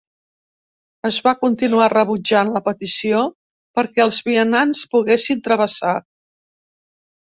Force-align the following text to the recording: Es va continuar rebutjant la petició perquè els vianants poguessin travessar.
Es 1.09 1.19
va 1.27 1.33
continuar 1.41 1.91
rebutjant 1.95 2.51
la 2.57 2.63
petició 2.71 3.23
perquè 3.81 4.07
els 4.09 4.21
vianants 4.33 4.85
poguessin 4.99 5.49
travessar. 5.51 5.97